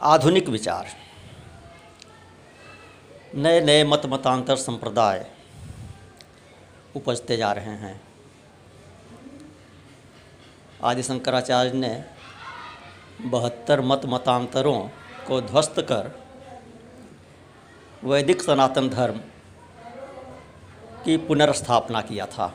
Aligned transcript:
आधुनिक 0.00 0.48
विचार। 0.48 0.86
नए 3.34 3.60
नए 3.60 3.84
मत 3.84 4.02
मतांतर 4.06 4.56
संप्रदाय 4.56 5.30
उपजते 6.96 7.36
जा 7.36 7.52
रहे 7.52 7.74
हैं। 7.76 8.00
आदि 10.84 11.02
शंकराचार्य 11.02 11.72
ने 11.72 12.04
बहत्तर 13.20 13.80
मत 13.80 14.02
मतांतरों 14.06 14.88
को 15.26 15.40
ध्वस्त 15.40 15.80
कर 15.80 16.10
वैदिक 18.04 18.42
सनातन 18.42 18.88
धर्म 18.88 19.20
की 21.04 21.16
पुनर्स्थापना 21.16 22.00
किया 22.00 22.26
था। 22.26 22.54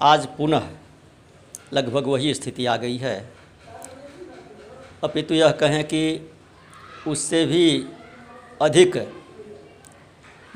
आज 0.00 0.26
पुनः 0.26 0.70
लगभग 1.72 2.06
वही 2.06 2.34
स्थिति 2.34 2.66
आ 2.66 2.76
गई 2.76 2.96
है। 2.96 3.40
अपितु 5.04 5.34
यह 5.34 5.50
कहें 5.50 5.84
कि 5.84 6.30
उससे 7.06 7.46
भी 7.46 7.86
अधिक 8.62 8.96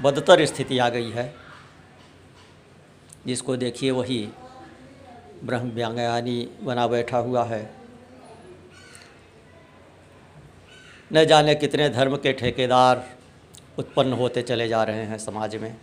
बदतर 0.01 0.45
स्थिति 0.47 0.79
आ 0.79 0.89
गई 0.89 1.11
है। 1.11 1.35
जिसको 3.27 3.57
देखिए 3.57 3.91
वही 3.91 4.29
ब्रह्म 5.45 5.71
व्यांगयानी 5.71 6.49
बना 6.63 6.87
बैठा 6.87 7.19
हुआ 7.19 7.45
है। 7.45 7.63
न 11.13 11.25
जाने 11.25 11.55
कितने 11.55 11.89
धर्म 11.89 12.17
के 12.17 12.33
ठेकेदार 12.33 13.05
उत्पन्न 13.79 14.13
होते 14.13 14.43
चले 14.43 14.69
जा 14.69 14.83
रहे 14.85 15.05
हैं 15.05 15.19
समाज 15.19 15.57
में। 15.57 15.77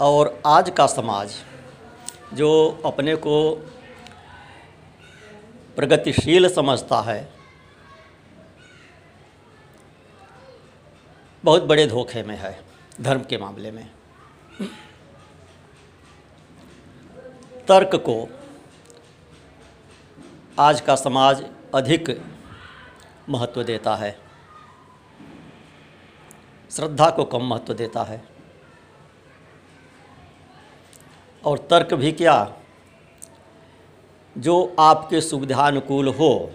और 0.00 0.42
आज 0.46 0.70
का 0.70 0.86
समाज 0.86 1.34
जो 2.34 2.80
अपने 2.84 3.14
को 3.16 3.36
प्रगतिशील 5.76 6.48
समझता 6.54 7.00
है। 7.00 7.32
बहुत 11.44 11.62
बड़े 11.62 11.86
धोखे 11.86 12.22
में 12.22 12.36
है, 12.36 12.64
धर्म 13.00 13.22
के 13.22 13.38
मामले 13.38 13.70
में। 13.70 13.90
तर्क 17.68 17.94
को 17.94 18.28
आज 20.58 20.80
का 20.80 20.96
समाज 20.96 21.44
अधिक 21.74 22.22
महत्व 23.28 23.62
देता 23.62 23.94
है। 23.96 24.18
श्रद्धा 26.70 27.10
को 27.10 27.24
कम 27.24 27.46
महत्व 27.46 27.74
देता 27.74 28.02
है। 28.02 28.24
और 31.44 31.58
तर्क 31.58 31.94
भी 31.94 32.12
क्या? 32.12 32.52
जो 34.38 34.76
आपके 34.78 35.20
सुविधानुकूल 35.20 36.08
हो, 36.08 36.52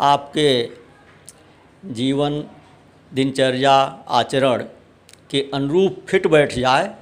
आपके 0.00 0.70
जीवन, 1.84 2.44
दिनचर्या, 3.12 4.04
आचरण 4.08 4.64
के 5.30 5.50
अनुरूप 5.54 6.06
फिट 6.08 6.26
बैठ 6.26 6.52
जाए, 6.52 6.96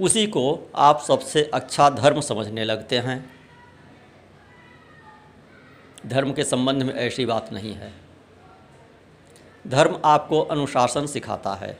उसी 0.00 0.26
को 0.26 0.70
आप 0.76 1.00
सबसे 1.00 1.50
अच्छा 1.54 1.90
धर्म 1.90 2.20
समझने 2.20 2.64
लगते 2.64 2.98
हैं। 2.98 3.36
धर्म 6.06 6.32
के 6.32 6.44
संबंध 6.44 6.82
में 6.82 6.94
ऐसी 6.94 7.26
बात 7.26 7.52
नहीं 7.52 7.72
है। 7.72 7.94
धर्म 9.66 10.00
आपको 10.04 10.40
अनुशासन 10.40 11.06
सिखाता 11.06 11.54
है। 11.54 11.78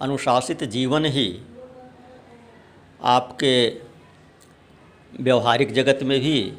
अनुशासित 0.00 0.64
जीवन 0.64 1.04
ही 1.04 1.42
आपके 3.02 3.80
व्यवहारिक 5.20 5.72
जगत 5.72 5.98
में 6.02 6.20
भी 6.20 6.58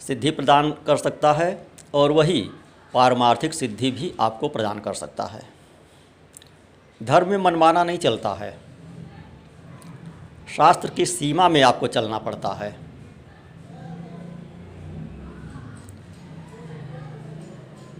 सिद्धि 0.00 0.30
प्रदान 0.30 0.70
कर 0.70 0.96
सकता 0.96 1.32
है 1.32 1.66
और 1.94 2.12
वही 2.12 2.50
पारमार्थिक 2.94 3.54
सिद्धि 3.54 3.90
भी 3.90 4.14
आपको 4.20 4.48
प्रदान 4.48 4.80
कर 4.80 4.94
सकता 4.94 5.24
है। 5.24 5.48
धर्म 7.02 7.28
में 7.28 7.38
मनमाना 7.38 7.84
नहीं 7.84 7.98
चलता 7.98 8.34
है। 8.34 8.58
शास्त्र 10.56 10.90
की 10.90 11.06
सीमा 11.06 11.48
में 11.48 11.62
आपको 11.62 11.86
चलना 11.86 12.18
पड़ता 12.18 12.48
है। 12.48 12.78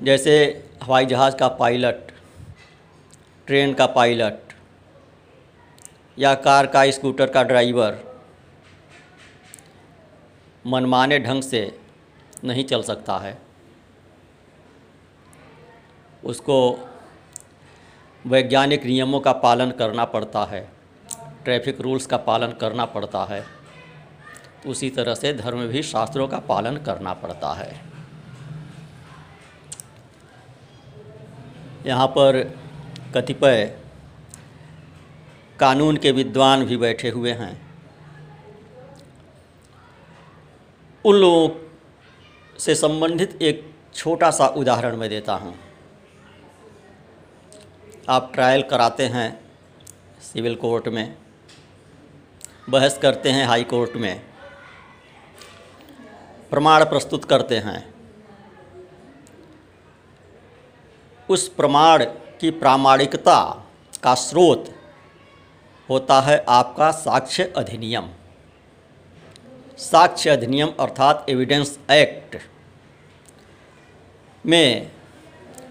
जैसे 0.03 0.65
हवाई 0.83 1.07
जहाज़ 1.07 1.37
का 1.37 1.49
पायलट, 1.49 1.97
ट्रेन 3.47 3.75
का 3.75 3.87
पायलट 3.87 4.46
या 6.19 6.35
कार 6.35 6.67
का 6.67 6.91
स्कूटर 6.91 7.27
का 7.27 7.43
ड्राइवर 7.43 7.99
मनमाने 10.65 11.19
ढंग 11.19 11.43
से 11.43 11.79
नहीं 12.45 12.65
चल 12.65 12.83
सकता 12.83 13.19
है। 13.19 13.37
उसको 16.25 16.57
वैज्ञानिक 18.25 18.85
नियमों 18.85 19.21
का 19.21 19.33
पालन 19.33 19.71
करना 19.71 20.05
पड़ता 20.05 20.45
है, 20.45 20.61
ट्रैफ़िक 21.45 21.81
रूल्स 21.81 22.07
का 22.07 22.17
पालन 22.17 22.53
करना 22.53 22.85
पड़ता 22.85 23.25
है, 23.25 23.45
उसी 24.67 24.91
तरह 24.91 25.15
से 25.15 25.33
धर्म 25.33 25.67
भी 25.67 25.83
शास्त्रों 25.83 26.29
का 26.29 26.39
पालन 26.39 26.77
करना 26.77 27.13
पड़ता 27.15 27.53
है। 27.53 27.81
यहाँ 31.87 32.07
पर 32.09 32.43
कतिपय 33.15 33.65
कानून 35.61 35.97
के 35.97 36.11
विद्वान 36.13 36.65
भी 36.65 36.77
बैठे 36.77 37.11
हुए 37.11 37.33
हैं। 37.33 37.55
उन 41.05 41.17
लोगों 41.17 41.49
से 42.59 42.75
संबंधित 42.75 43.43
एक 43.43 43.65
छोटा 43.95 44.31
सा 44.31 44.47
उदाहरण 44.57 44.97
मैं 44.97 45.09
देता 45.11 45.35
हूँ। 45.35 45.55
आप 48.09 48.31
ट्रायल 48.35 48.63
कराते 48.63 49.07
हैं 49.07 49.29
सिविल 50.23 50.55
कोर्ट 50.55 50.89
में, 50.89 51.17
बहस 52.71 52.99
करते 52.99 53.31
हैं 53.31 53.47
हाई 53.47 53.65
कोर्ट 53.65 53.97
में, 53.97 54.23
प्रमाण 56.51 56.85
प्रस्तुत 56.85 57.25
करते 57.25 57.59
हैं। 57.59 57.85
उस 61.29 61.49
प्रमाण 61.49 62.05
की 62.41 62.51
प्रामाणिकता 62.51 63.39
का 64.03 64.15
स्रोत 64.15 64.75
होता 65.89 66.21
है 66.21 66.45
आपका 66.49 66.91
साक्ष्य 66.91 67.45
अधिनियम। 67.57 68.09
साक्ष्य 69.79 70.31
अधिनियम 70.31 70.69
अर्थात 70.81 71.27
एविडेंस 71.29 71.79
एक्ट 71.91 72.37
में 74.45 74.91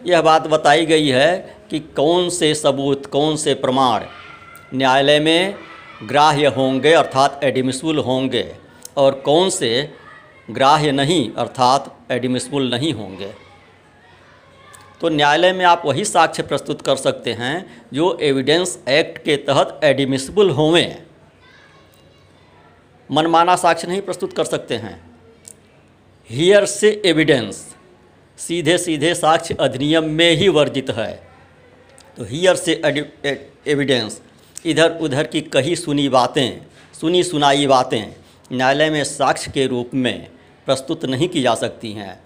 यह 0.06 0.22
बात 0.22 0.48
बताई 0.48 0.86
गई 0.86 1.08
है 1.08 1.58
कि 1.70 1.80
कौन 1.80 2.30
से 2.30 2.54
सबूत, 2.56 3.06
कौन 3.06 3.36
से 3.36 3.54
प्रमाण 3.54 4.04
न्यायालय 4.74 5.20
में 5.20 5.56
ग्राह्य 6.04 6.48
होंगे 6.48 6.94
अर्थात 6.94 7.44
एडमिसिबल 7.44 7.98
होंगे 8.00 8.46
और 8.98 9.20
कौन 9.20 9.50
से 9.50 9.72
ग्राह्य 10.52 10.92
नहीं 10.92 11.32
अर्थात 11.34 11.96
एडमिसिबल 12.12 12.70
नहीं 12.70 12.94
होंगे। 12.94 13.34
तो 15.02 15.10
न्यायालय 15.10 15.52
में 15.54 15.64
आप 15.66 15.82
वही 15.86 16.06
साक्ष्य 16.06 16.44
प्रस्तुत 16.44 16.82
कर 16.82 16.96
सकते 16.96 17.34
हैं 17.34 17.86
जो 17.94 18.18
एविडेंस 18.22 18.78
एक्ट 18.90 19.18
के 19.24 19.36
तहत 19.38 19.80
एडमिसिबल 19.84 20.50
होवें 20.50 21.04
मनमाना 23.10 23.56
साक्ष्य 23.56 23.88
नहीं 23.88 24.02
प्रस्तुत 24.02 24.34
कर 24.34 24.44
सकते 24.44 24.76
हैं। 24.76 25.00
हियर 26.30 26.66
से 26.66 26.90
एविडेंस 27.06 27.66
सीधे 28.40 28.78
सीधे 28.78 29.14
साक्ष्य 29.16 29.56
अधिनियम 29.60 30.10
में 30.10 30.32
ही 30.32 30.48
वर्जित 30.50 30.90
है। 30.90 31.14
तो 32.18 32.24
हियर 32.24 32.56
से 32.56 32.82
एविडेंस 33.68 34.22
इधर 34.66 34.98
उधर 35.02 35.28
की 35.28 35.42
कही 35.42 35.76
सुनी 35.76 36.08
बातें, 36.10 36.62
सुनी 37.02 37.24
सुनाई 37.24 37.68
बातें, 37.68 38.16
न्यायालय 38.52 38.90
में 38.90 39.04
साक्ष्य 39.04 39.52
के 39.52 39.66
रूप 39.68 39.92
में 39.94 40.28
प्रस्तुत 40.68 41.06
नहीं 41.06 41.30
की 41.30 41.42
जा 41.42 41.56
सकती 41.56 41.92
हैं। 41.92 42.20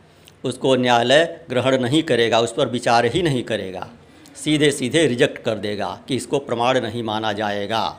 उसको 0.43 0.75
न्यायालय 0.75 1.45
ग्रहण 1.49 1.77
नहीं 1.77 2.03
करेगा, 2.03 2.39
उस 2.39 2.53
पर 2.53 2.67
विचार 2.67 3.05
ही 3.05 3.21
नहीं 3.21 3.43
करेगा। 3.43 3.89
सीधे 4.35 4.71
सीधे 4.71 5.07
रिजेक्ट 5.07 5.43
कर 5.43 5.55
देगा 5.55 5.99
कि 6.07 6.15
इसको 6.15 6.39
प्रमाण 6.39 6.79
नहीं 6.79 7.03
माना 7.03 7.33
जाएगा। 7.33 7.97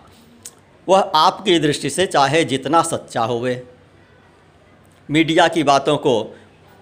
वह 0.88 1.00
आपकी 1.00 1.58
दृष्टि 1.58 1.90
से 1.90 2.06
चाहे 2.06 2.44
जितना 2.44 2.82
सच्चा 2.82 3.22
होवे। 3.22 3.66
मीडिया 5.10 5.48
की 5.48 5.62
बातों 5.62 5.96
को 5.96 6.22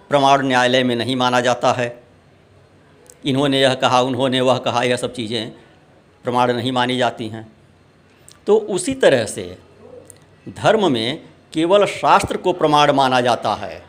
प्रमाण 0.09 0.47
न्यायालय 0.47 0.85
में 0.85 0.97
नहीं 0.97 1.17
माना 1.17 1.41
जाता 1.41 1.73
है। 1.73 2.03
इन्होंने 3.25 3.61
यह 3.61 3.75
कहा, 3.75 4.01
उन्होंने 4.01 4.41
वह 4.41 4.59
कहा, 4.59 4.83
यह 4.83 4.97
सब 4.97 5.13
चीज़ें 5.13 5.53
प्रमाण 6.25 6.53
नहीं 6.53 6.73
मानी 6.73 6.99
जाती 6.99 7.29
हैं। 7.29 7.53
तो 8.47 8.57
उसी 8.57 8.95
तरह 8.95 9.25
से 9.25 9.59
धर्म 10.49 10.93
में 10.93 11.23
केवल 11.53 11.87
शास्त्र 11.87 12.37
को 12.37 12.53
प्रमाण 12.53 12.93
माना 12.93 13.21
जाता 13.21 13.55
है। 13.55 13.88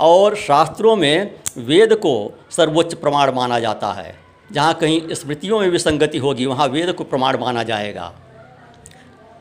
और 0.00 0.36
शास्त्रों 0.36 0.96
में 0.96 1.34
वेद 1.58 1.94
को 1.94 2.38
सर्वोच्च 2.50 2.94
प्रमाण 2.94 3.32
माना 3.32 3.60
जाता 3.60 3.92
है। 3.92 4.16
जहाँ 4.52 4.74
कहीं 4.74 5.14
स्मृतियों 5.14 5.60
में 5.60 5.68
विसंगति 5.68 6.18
होगी, 6.18 6.46
वहाँ 6.46 6.68
वेद 6.68 6.92
को 6.92 7.04
प्रमाण 7.04 7.38
माना 7.38 7.62
जाएगा। 7.62 8.12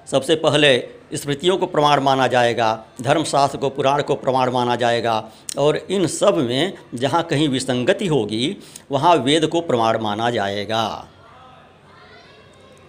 सबसे 0.05 0.35
पहले 0.35 0.89
स्मृतियों 1.13 1.57
को 1.57 1.65
प्रमाण 1.65 1.99
माना 1.99 2.27
जाएगा, 2.27 2.85
धर्मशास्त्र 3.01 3.57
को, 3.57 3.69
पुराण 3.69 4.01
को 4.01 4.15
प्रमाण 4.15 4.51
माना 4.51 4.75
जाएगा 4.75 5.31
और 5.57 5.77
इन 5.77 6.07
सब 6.07 6.37
में 6.37 6.73
जहाँ 6.95 7.23
कहीं 7.23 7.49
विसंगति 7.49 8.07
होगी, 8.07 8.57
वहाँ 8.91 9.15
वेद 9.15 9.47
को 9.47 9.61
प्रमाण 9.61 9.97
माना 10.01 10.29
जाएगा। 10.29 11.07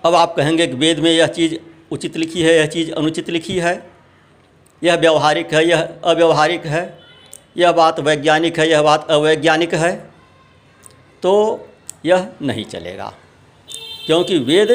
अब 0.05 0.14
आप 0.14 0.34
कहेंगे 0.37 0.67
कि 0.67 0.75
वेद 0.75 0.99
में 0.99 1.10
यह 1.10 1.26
चीज़ 1.26 1.55
उचित 1.90 2.17
लिखी 2.17 2.43
है, 2.43 2.55
यह 2.55 2.67
चीज़ 2.67 2.93
अनुचित 2.93 3.31
लिखी 3.31 3.58
है? 3.58 3.90
यह 4.82 4.94
व्यवहारिक 4.94 5.55
है, 5.55 5.69
यह 5.69 5.88
अव्यवहारिक 6.05 6.67
है? 6.67 7.04
यह 7.56 7.73
बात 7.73 8.01
वैज्ञानिक 8.01 8.59
है, 8.59 8.69
यह 8.71 8.83
बात 8.83 9.11
अवैज्ञानिक 9.11 9.75
है 9.75 10.11
तो 11.23 11.67
यह 12.06 12.29
नहीं 12.43 12.65
चलेगा। 12.65 13.12
क्योंकि 14.06 14.39
वेद 14.39 14.69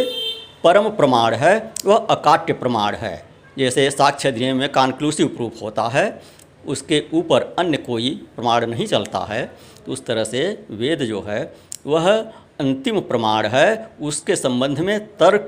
परम 0.64 0.90
प्रमाण 0.90 1.34
है, 1.34 1.74
वह 1.86 1.96
अकाट्य 1.96 2.54
प्रमाण 2.54 2.96
है। 2.96 3.26
जैसे 3.58 3.90
साक्ष्य 3.92 4.30
अधिनियम 4.30 4.58
में 4.58 4.72
कॉन्क्लूसिव 4.72 5.28
प्रूफ 5.28 5.62
होता 5.62 5.84
है, 5.84 6.22
उसके 6.68 7.04
ऊपर 7.14 7.56
अन्य 7.60 7.78
कोई 7.78 8.10
प्रमाण 8.36 8.66
नहीं 8.66 8.86
चलता 8.88 9.20
है। 9.20 9.46
तो 9.86 9.92
उस 9.92 10.06
तरह 10.06 10.24
से 10.24 10.66
वेद 10.72 11.00
जो 11.00 11.22
है, 11.22 11.54
वह 11.88 12.22
अंतिम 12.60 13.00
प्रमाण 13.00 13.46
है, 13.46 13.90
उसके 14.02 14.36
संबंध 14.36 14.80
में 14.80 15.00
तर्क 15.18 15.48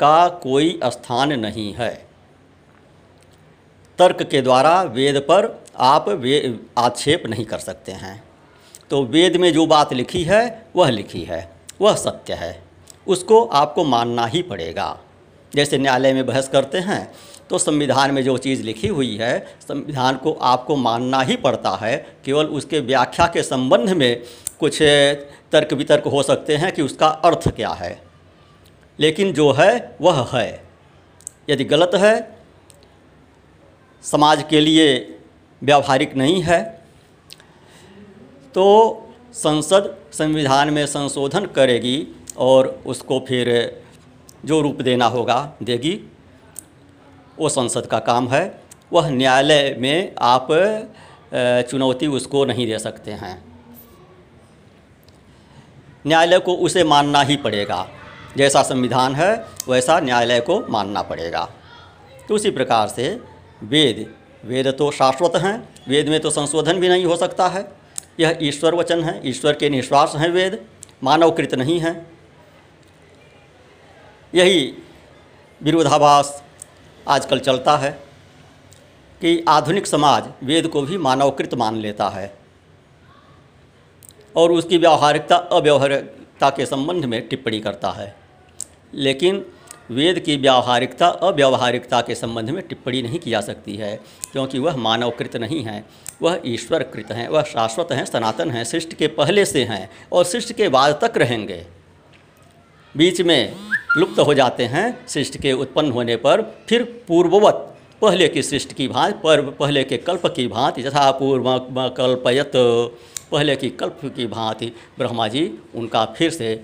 का 0.00 0.28
कोई 0.28 0.80
स्थान 0.84 1.32
नहीं 1.32 1.72
है। 1.74 2.06
तर्क 3.98 4.22
के 4.22 4.40
द्वारा 4.42 4.82
वेद 4.82 5.16
पर 5.18 5.46
आप 5.80 6.08
वे 6.08 6.60
आक्षेप 6.78 7.26
नहीं 7.26 7.44
कर 7.44 7.58
सकते 7.58 7.92
हैं। 7.92 8.24
तो 8.90 9.04
वेद 9.04 9.36
में 9.36 9.52
जो 9.52 9.66
बात 9.66 9.92
लिखी 9.92 10.24
है, 10.24 10.66
वह 10.76 10.90
लिखी 10.90 11.22
है, 11.22 11.50
वह 11.80 11.94
सत्य 11.94 12.32
है। 12.32 12.62
उसको 13.06 13.44
आपको 13.44 13.84
मानना 13.84 14.26
ही 14.26 14.42
पड़ेगा। 14.42 15.00
जैसे 15.54 15.78
न्यायालय 15.78 16.12
में 16.12 16.26
बहस 16.26 16.48
करते 16.48 16.78
हैं 16.78 17.12
तो 17.50 17.58
संविधान 17.58 18.10
में 18.10 18.22
जो 18.24 18.36
चीज़ 18.38 18.62
लिखी 18.62 18.88
हुई 18.88 19.16
है, 19.16 19.46
संविधान 19.68 20.16
को 20.16 20.32
आपको 20.32 20.76
मानना 20.76 21.20
ही 21.20 21.36
पड़ता 21.36 21.70
है। 21.70 22.06
केवल 22.24 22.46
उसके 22.46 22.80
व्याख्या 22.80 23.26
के 23.26 23.42
संबंध 23.42 23.90
में 23.90 24.22
कुछ 24.60 24.82
तर्क 25.52 25.72
वितर्क 25.72 26.04
हो 26.04 26.22
सकते 26.22 26.56
हैं 26.56 26.72
कि 26.72 26.82
उसका 26.82 27.08
अर्थ 27.08 27.48
क्या 27.48 27.70
है। 27.70 28.02
लेकिन 29.00 29.32
जो 29.32 29.50
है, 29.52 29.96
वह 30.00 30.28
है। 30.34 30.62
यदि 31.50 31.64
गलत 31.64 31.90
है, 31.94 32.36
समाज 34.02 34.44
के 34.50 34.60
लिए 34.60 35.17
व्यावहारिक 35.62 36.14
नहीं 36.16 36.42
है 36.42 36.60
तो 38.54 38.64
संसद 39.34 39.96
संविधान 40.12 40.70
में 40.70 40.86
संशोधन 40.86 41.46
करेगी 41.46 42.06
और 42.38 42.66
उसको 42.86 43.18
फिर 43.28 43.48
जो 44.44 44.60
रूप 44.60 44.80
देना 44.82 45.06
होगा 45.06 45.36
देगी। 45.62 45.92
वो 47.38 47.48
संसद 47.48 47.86
का 47.86 47.98
काम 47.98 48.28
है। 48.28 48.60
वह 48.92 49.08
न्यायालय 49.10 49.76
में 49.78 50.14
आप 50.18 50.48
चुनौती 51.70 52.06
उसको 52.06 52.44
नहीं 52.44 52.66
दे 52.66 52.78
सकते 52.78 53.12
हैं। 53.12 53.36
न्यायालय 56.06 56.38
को 56.38 56.54
उसे 56.56 56.84
मानना 56.84 57.20
ही 57.20 57.36
पड़ेगा। 57.36 57.86
जैसा 58.36 58.62
संविधान 58.62 59.14
है, 59.14 59.46
वैसा 59.68 59.98
न्यायालय 60.00 60.40
को 60.40 60.60
मानना 60.70 61.02
पड़ेगा। 61.02 61.48
तो 62.28 62.34
उसी 62.34 62.50
प्रकार 62.50 62.88
से 62.88 63.08
वेद 63.62 64.06
वेद 64.44 64.66
तो 64.68 64.90
शाश्वत 64.90 65.32
हैं, 65.36 65.68
वेद 65.88 66.08
में 66.08 66.18
तो 66.20 66.30
संशोधन 66.30 66.80
भी 66.80 66.88
नहीं 66.88 67.04
हो 67.04 67.16
सकता 67.16 67.48
है। 67.48 67.66
यह 68.20 68.38
ईश्वर 68.42 68.74
वचन 68.74 69.04
है, 69.04 69.20
ईश्वर 69.24 69.52
के 69.52 69.68
निश्वास 69.68 70.12
हैं 70.16 70.28
वेद, 70.28 70.64
मानवकृत 71.04 71.54
नहीं 71.54 71.78
हैं। 71.80 72.10
यही 74.34 74.72
विरोधाभास 75.60 76.42
आजकल 77.08 77.38
चलता 77.38 77.76
है 77.76 77.90
कि 79.20 79.44
आधुनिक 79.48 79.86
समाज 79.86 80.24
वेद 80.44 80.66
को 80.68 80.82
भी 80.82 80.98
मानवकृत 80.98 81.54
मान 81.54 81.76
लेता 81.76 82.08
है 82.08 82.32
और 84.36 84.52
उसकी 84.52 84.78
व्यावहारिकता, 84.78 85.36
अव्यवहारिकता 85.36 86.50
के 86.50 86.66
संबंध 86.66 87.04
में 87.04 87.28
टिप्पणी 87.28 87.60
करता 87.60 87.90
है। 87.90 88.14
लेकिन 88.94 89.44
वेद 89.90 90.18
की 90.18 90.36
व्यावहारिकता, 90.36 91.06
अव्यवहारिकता 91.06 92.00
के 92.00 92.14
संबंध 92.14 92.50
में 92.50 92.66
टिप्पणी 92.68 93.02
नहीं 93.02 93.18
की 93.18 93.30
जा 93.30 93.40
सकती 93.40 93.76
है, 93.76 93.94
क्योंकि 94.32 94.58
वह 94.58 94.76
मानवकृत 94.76 95.36
नहीं 95.36 95.62
है। 95.64 95.84
वह 96.22 96.40
ईश्वरकृत 96.46 97.12
हैं, 97.12 97.28
वह 97.28 97.42
शाश्वत 97.44 97.92
हैं, 97.92 98.04
सनातन 98.04 98.50
हैं 98.50 98.64
सृष्टि 98.64 98.96
के 98.96 99.06
पहले 99.08 99.44
से 99.44 99.64
हैं 99.64 99.88
और 100.12 100.24
सृष्टि 100.24 100.54
के 100.54 100.68
बाद 100.68 100.98
तक 101.02 101.18
रहेंगे। 101.18 101.64
बीच 102.94 103.20
में 103.20 103.54
लुप्त 103.96 104.18
हो 104.18 104.34
जाते 104.34 104.64
हैं 104.64 105.06
सृष्टि 105.08 105.38
के 105.38 105.52
उत्पन्न 105.52 105.92
होने 105.92 106.16
पर 106.16 106.42
फिर 106.68 106.82
पूर्ववत, 107.08 107.64
पहले 108.02 108.28
की 108.28 108.42
सृष्टि 108.42 108.74
की 108.74 108.88
भांति, 108.88 109.18
पर 109.24 109.40
पहले 109.50 109.84
के 109.84 109.96
कल्प 109.98 110.26
की 110.26 110.46
भांति 110.48 110.82
यथा 110.82 111.10
पूर्व 111.10 111.58
कल्पयत, 111.96 112.52
पहले 113.32 113.56
की 113.56 113.70
कल्प 113.70 114.00
की 114.16 114.26
भांति 114.26 114.72
ब्रह्मा 114.98 115.28
जी 115.28 115.50
उनका 115.74 116.04
फिर 116.16 116.30
से 116.30 116.54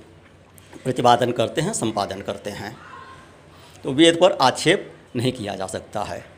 प्रतिपादन 0.84 1.32
करते 1.32 1.60
हैं, 1.60 1.72
संपादन 1.72 2.20
करते 2.20 2.50
हैं। 2.50 2.76
तो 3.84 3.92
वेद 3.92 4.18
पर 4.20 4.32
आक्षेप 4.32 4.92
नहीं 5.16 5.32
किया 5.32 5.54
जा 5.54 5.66
सकता 5.66 6.02
है। 6.02 6.33